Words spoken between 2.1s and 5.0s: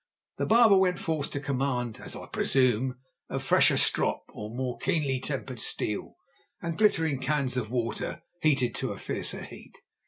I presume, a fresher strop, or more